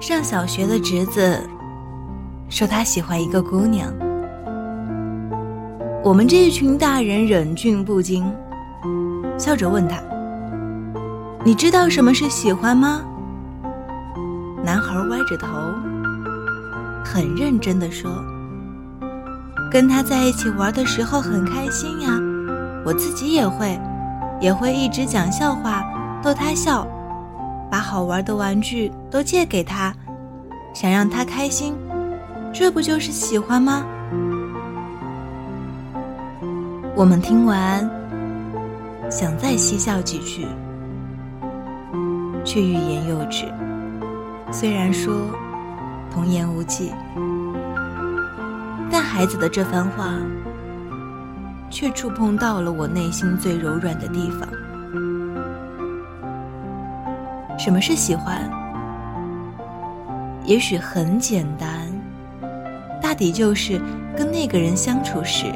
[0.00, 1.40] 上小学的侄子
[2.48, 3.92] 说他喜欢一个姑娘，
[6.04, 8.24] 我们这一群大人忍俊不禁，
[9.36, 9.96] 笑着问他
[11.44, 13.00] ：“你知道什么是喜欢吗？”
[14.62, 15.48] 男孩歪着头，
[17.04, 18.08] 很认真的说
[19.68, 22.20] ：“跟他在一起玩的时候很开心呀，
[22.84, 23.80] 我自己也会，
[24.40, 25.82] 也会一直讲笑话
[26.22, 26.86] 逗他笑。”
[27.72, 29.94] 把好玩的玩具都借给他，
[30.74, 31.74] 想让他开心，
[32.52, 33.82] 这不就是喜欢吗？
[36.94, 37.90] 我们听完，
[39.10, 40.46] 想再嬉笑几句，
[42.44, 43.46] 却欲言又止。
[44.50, 45.14] 虽然说
[46.12, 46.92] 童言无忌，
[48.90, 50.12] 但孩子的这番话，
[51.70, 54.46] 却触碰到了我内心最柔软的地方。
[57.64, 58.50] 什么是喜欢？
[60.44, 61.68] 也许很简单，
[63.00, 63.80] 大抵就是
[64.16, 65.46] 跟那个人相处时，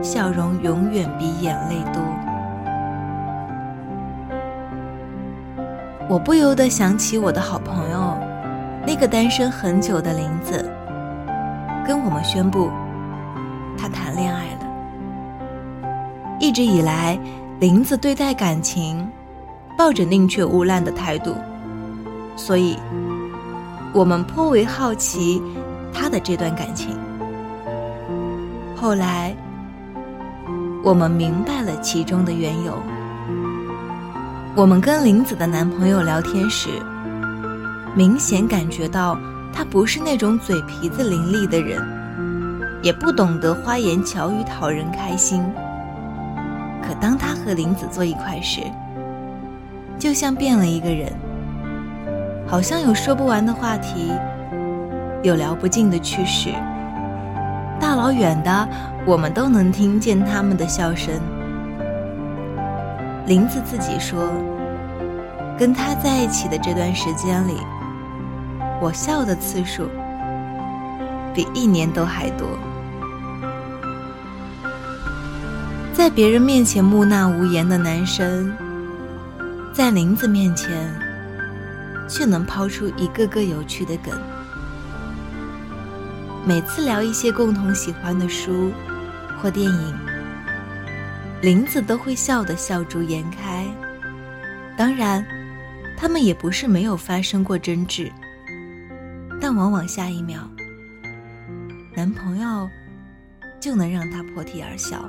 [0.00, 2.00] 笑容永远比眼泪多。
[6.08, 8.16] 我不由得想起我的好朋友，
[8.86, 10.70] 那个单身很久的林子，
[11.84, 12.70] 跟我们宣布，
[13.76, 14.60] 他谈恋爱了。
[16.38, 17.18] 一直以来，
[17.58, 19.04] 林子对待感情。
[19.76, 21.36] 抱着宁缺毋滥的态度，
[22.34, 22.76] 所以，
[23.92, 25.42] 我们颇为好奇
[25.92, 26.96] 他的这段感情。
[28.74, 29.36] 后来，
[30.82, 32.72] 我们明白了其中的缘由。
[34.54, 36.70] 我们跟林子的男朋友聊天时，
[37.94, 39.18] 明显感觉到
[39.52, 41.78] 他不是那种嘴皮子伶俐的人，
[42.82, 45.44] 也不懂得花言巧语讨人开心。
[46.82, 48.60] 可当他和林子坐一块时，
[49.98, 51.10] 就像变了一个人，
[52.46, 54.12] 好像有说不完的话题，
[55.22, 56.50] 有聊不尽的趣事，
[57.80, 58.68] 大老远的
[59.06, 61.14] 我们都能听见他们的笑声。
[63.26, 64.28] 林子自己说，
[65.58, 67.56] 跟他在一起的这段时间里，
[68.80, 69.88] 我笑的次数
[71.34, 72.46] 比一年都还多，
[75.94, 78.54] 在别人面前木讷无言的男生。
[79.76, 80.90] 在林子面前，
[82.08, 84.18] 却能抛出一个个有趣的梗。
[86.46, 88.72] 每次聊一些共同喜欢的书
[89.38, 89.94] 或电影，
[91.42, 93.66] 林子都会笑得笑逐颜开。
[94.78, 95.22] 当然，
[95.94, 98.10] 他们也不是没有发生过争执，
[99.38, 100.40] 但往往下一秒，
[101.94, 102.66] 男朋友
[103.60, 105.06] 就能让他破涕而笑。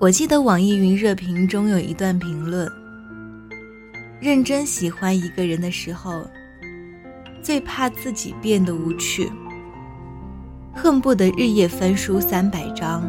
[0.00, 2.66] 我记得网易云热评中有一段评论：
[4.18, 6.26] 认真喜欢一个人的时候，
[7.42, 9.30] 最怕自己变得无趣，
[10.74, 13.02] 恨不得日夜翻书三百章，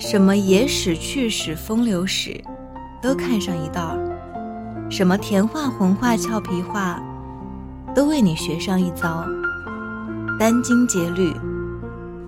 [0.00, 2.42] 什么野史、趣史、风流史，
[3.00, 3.96] 都看上一道
[4.90, 7.00] 什么甜话、混话、俏皮话，
[7.94, 9.24] 都为你学上一遭，
[10.40, 11.32] 殚精竭虑，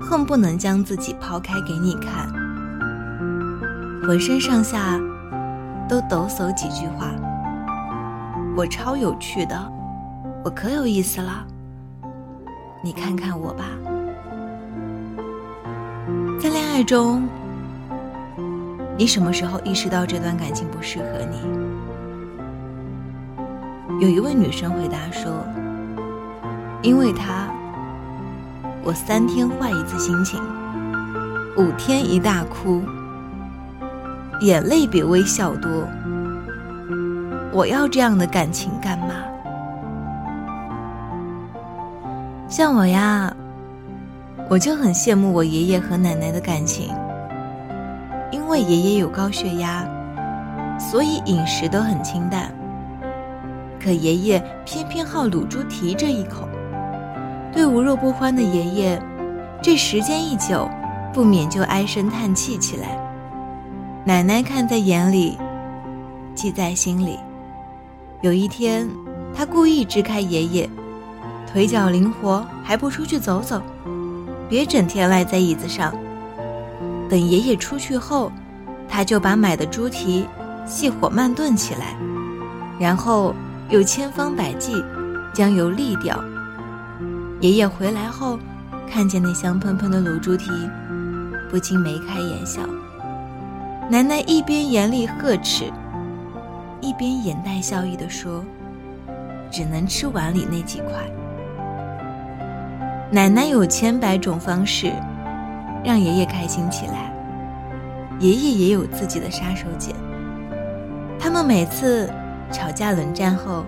[0.00, 2.32] 恨不能将自己抛开给你看。
[4.04, 4.98] 浑身上下
[5.88, 7.06] 都抖擞几句话，
[8.56, 9.56] 我超有趣的，
[10.44, 11.46] 我可有意思了，
[12.82, 13.64] 你看看我吧。
[16.40, 17.28] 在恋爱中，
[18.98, 21.38] 你什么时候意识到这段感情不适合你？
[24.04, 25.30] 有一位女生回答说
[26.82, 27.48] ：“因为他，
[28.82, 30.42] 我三天坏一次心情，
[31.56, 32.82] 五天一大哭。”
[34.42, 35.70] 眼泪比微笑多，
[37.52, 39.14] 我要这样的感情干嘛？
[42.48, 43.32] 像我呀，
[44.50, 46.92] 我就很羡慕我爷爷和奶奶的感情，
[48.32, 49.86] 因为爷爷有高血压，
[50.76, 52.52] 所以饮食都很清淡。
[53.80, 56.48] 可爷爷偏偏好卤猪蹄这一口，
[57.52, 59.00] 对无肉不欢的爷爷，
[59.62, 60.68] 这时间一久，
[61.12, 62.98] 不免就唉声叹气起来。
[64.04, 65.38] 奶奶看在眼里，
[66.34, 67.16] 记在心里。
[68.20, 68.88] 有一天，
[69.32, 70.68] 她故意支开爷爷，
[71.46, 73.62] 腿脚灵活，还不出去走走？
[74.48, 75.94] 别整天赖在椅子上。
[77.08, 78.32] 等爷爷出去后，
[78.88, 80.26] 他就把买的猪蹄
[80.66, 81.96] 细火慢炖起来，
[82.80, 83.32] 然后
[83.70, 84.84] 又千方百计
[85.32, 86.20] 将油沥掉。
[87.38, 88.36] 爷爷回来后，
[88.90, 90.50] 看见那香喷喷的卤猪蹄，
[91.48, 92.62] 不禁眉开眼笑。
[93.92, 95.70] 奶奶一边严厉呵斥，
[96.80, 98.42] 一边眼带笑意地说
[99.52, 100.92] ：“只能吃碗里那几块。”
[103.12, 104.90] 奶奶有千百种方式
[105.84, 107.12] 让爷爷开心起来，
[108.18, 109.94] 爷爷也有自己的杀手锏。
[111.20, 112.10] 他们每次
[112.50, 113.62] 吵架冷战后，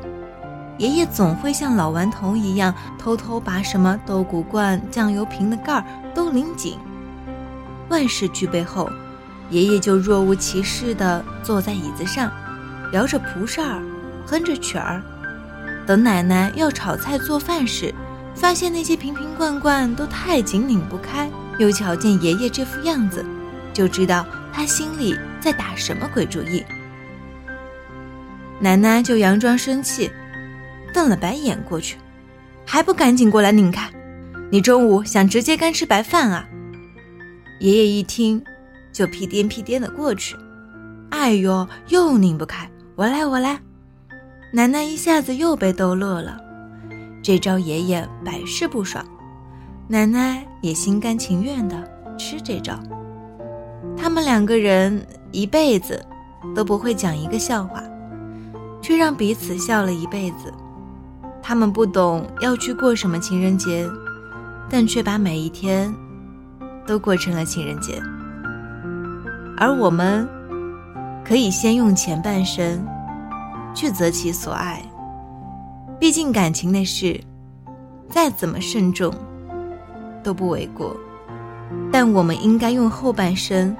[0.78, 5.84] 爷爷总会像老顽童一样，偷偷把什么豆鼓罐、酱油瓶的盖儿
[6.14, 6.78] 都拧紧。
[7.90, 8.88] 万事俱备后，
[9.50, 12.32] 爷爷就若无其事地坐在椅子上，
[12.92, 13.82] 摇着蒲扇儿，
[14.26, 15.02] 哼着曲儿。
[15.86, 17.94] 等奶奶要炒菜做饭时，
[18.34, 23.24] 发现那些瓶瓶罐罐都太紧拧不开，又瞧见爷爷这副样子，
[23.72, 26.64] 就知道他心里在打什么鬼主意。
[28.60, 30.10] 奶奶就佯装生气，
[30.92, 31.98] 瞪了白眼过去，
[32.64, 33.90] 还不赶紧过来拧开？
[34.50, 36.46] 你中午想直接干吃白饭啊？
[37.60, 38.42] 爷爷一听，
[38.94, 40.36] 就屁颠屁颠的过去。
[41.10, 43.60] 哎呦，又拧不开，我来我来。
[44.52, 46.38] 奶奶一下子又被逗乐了，
[47.20, 49.04] 这招爷爷百试不爽，
[49.88, 51.76] 奶奶也心甘情愿的
[52.16, 52.78] 吃这招。
[53.96, 56.00] 他们两个人一辈子
[56.54, 57.82] 都不会讲一个笑话，
[58.80, 60.54] 却让彼此笑了一辈子。
[61.42, 63.90] 他们不懂要去过什么情人节，
[64.70, 65.92] 但却把每一天。
[66.86, 67.98] 都过成了情人节，
[69.56, 70.28] 而我们
[71.24, 72.84] 可以先用前半生
[73.74, 74.82] 去择其所爱。
[75.98, 77.20] 毕竟感情的事，
[78.08, 79.12] 再怎么慎重
[80.22, 80.96] 都不为过。
[81.90, 83.74] 但我们应该用后半生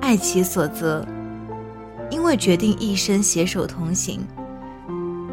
[0.00, 1.06] 爱其所择，
[2.10, 4.20] 因为决定一生携手同行，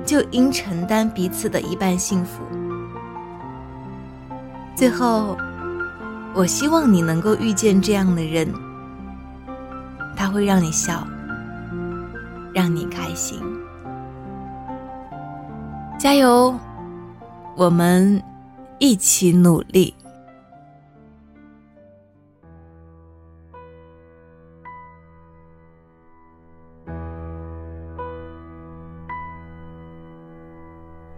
[0.05, 2.41] 就应承担彼此的一半幸福。
[4.75, 5.35] 最后。
[6.35, 8.53] 我希望你能够遇见这样的人，
[10.27, 11.07] 他会让你笑，
[12.53, 13.41] 让你开心。
[15.97, 16.53] 加油，
[17.55, 18.21] 我们
[18.77, 19.95] 一起努力。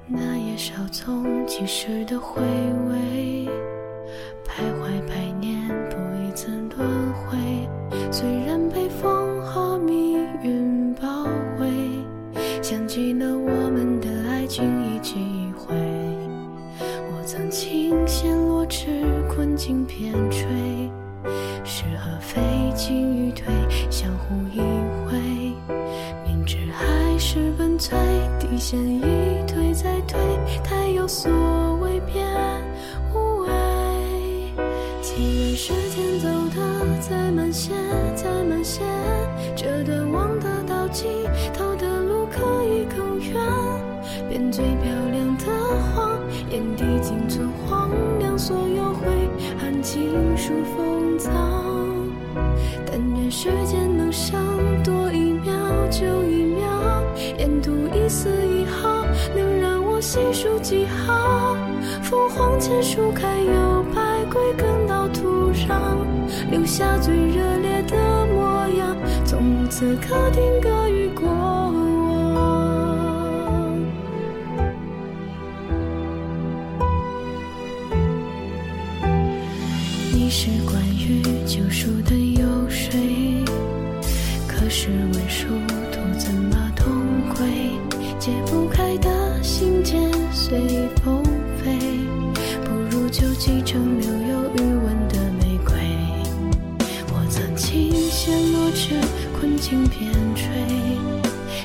[0.05, 2.43] 那叶稍纵即逝的回
[2.89, 3.49] 味。
[4.45, 7.37] 徘徊百年，不一次轮回。
[8.11, 10.13] 虽然被风和密
[10.43, 11.25] 云包
[11.59, 11.67] 围，
[12.61, 15.75] 像极了我们的爱情一记一回。
[16.81, 20.45] 我曾倾羡落枝，困境边陲，
[21.63, 22.41] 是和非，
[22.73, 23.45] 进与退，
[23.89, 24.59] 相互依
[25.07, 25.53] 偎。
[26.25, 27.97] 明知还是本罪，
[28.39, 29.01] 底线一
[35.55, 37.71] 时间走得再慢些，
[38.15, 38.81] 再慢些，
[39.55, 41.09] 这段望得到尽
[41.53, 43.35] 头的路可以更远。
[44.29, 45.45] 变最漂亮的
[45.93, 46.19] 谎，
[46.49, 47.89] 眼底仅存荒
[48.19, 49.07] 凉，所有悔
[49.59, 51.31] 恨尽数封藏。
[52.85, 54.39] 但愿时间能剩
[54.83, 55.51] 多一秒
[55.89, 57.03] 就一秒，
[57.37, 61.57] 沿途一丝一毫能让我细数记号。
[62.01, 65.69] 凤凰前树开，有百归根到土壤。
[66.51, 68.95] 留下最热烈的模样，
[69.25, 71.69] 从此刻定格于过往。
[80.11, 83.43] 你是关于救赎的游水，
[84.47, 85.47] 可是问殊
[85.91, 86.93] 途怎么同
[87.35, 87.45] 归？
[88.19, 89.97] 解不开的心结
[90.31, 90.59] 随
[91.03, 91.23] 风
[92.63, 95.73] 不如就继承留有余温的玫瑰。
[97.11, 98.95] 我曾经陷落，这
[99.39, 100.43] 困境，偏坠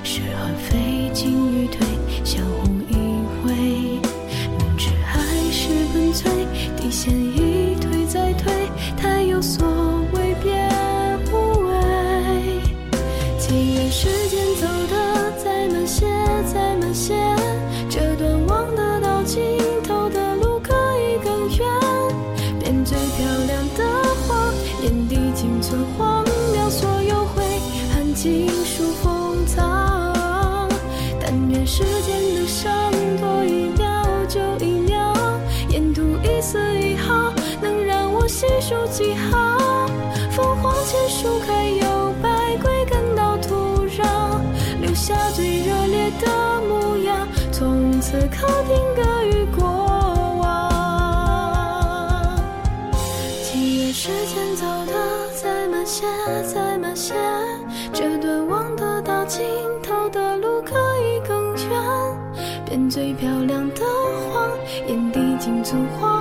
[0.03, 1.94] 是和飞，进与退。
[36.45, 37.33] 丝一毫
[37.63, 39.89] 能让我细数记号。
[40.31, 42.29] 凤凰前树开，有百
[42.63, 44.05] 归根到土壤，
[44.79, 49.65] 留下最热烈的模样，从此刻定格于过
[50.43, 50.45] 往。
[53.43, 54.93] 情愿时间走得
[55.43, 56.05] 再慢些，
[56.43, 57.15] 再慢些。
[57.91, 59.43] 这段望得到尽
[59.83, 61.73] 头的路可以更远，
[62.67, 62.91] 变。
[62.91, 63.81] 最漂亮的
[64.31, 64.51] 谎，
[64.87, 66.14] 眼底尽足荒，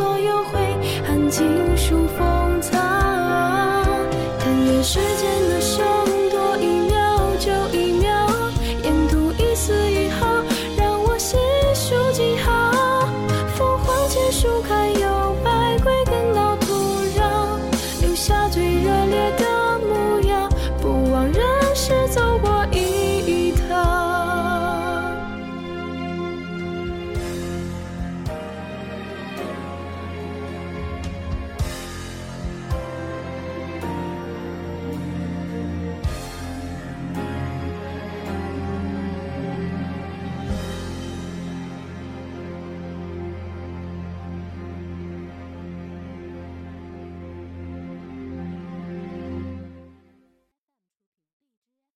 [0.00, 0.58] 所有会
[1.06, 2.39] 安静舒服